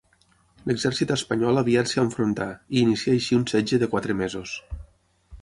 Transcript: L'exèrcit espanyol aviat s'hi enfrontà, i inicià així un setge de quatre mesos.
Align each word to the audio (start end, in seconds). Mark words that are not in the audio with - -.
L'exèrcit 0.69 1.13
espanyol 1.15 1.61
aviat 1.63 1.91
s'hi 1.91 2.01
enfrontà, 2.05 2.49
i 2.77 2.83
inicià 2.87 3.15
així 3.19 3.39
un 3.41 3.45
setge 3.53 3.81
de 3.85 3.93
quatre 3.95 4.19
mesos. 4.25 4.57